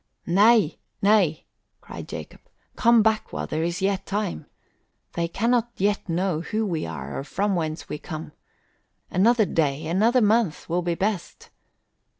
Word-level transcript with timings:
"Nay, 0.25 0.79
nay!" 1.03 1.45
cried 1.79 2.07
Jacob. 2.07 2.41
"Come 2.75 3.03
back 3.03 3.31
while 3.31 3.45
there 3.45 3.61
is 3.61 3.83
yet 3.83 4.03
time! 4.07 4.47
They 5.13 5.27
cannot 5.27 5.69
yet 5.77 6.09
know 6.09 6.39
who 6.41 6.65
we 6.65 6.87
are 6.87 7.19
or 7.19 7.23
from 7.23 7.55
whence 7.55 7.87
we 7.87 7.99
come. 7.99 8.31
Another 9.11 9.45
day, 9.45 9.85
another 9.85 10.19
month, 10.21 10.67
will 10.67 10.81
be 10.81 10.95
best!" 10.95 11.51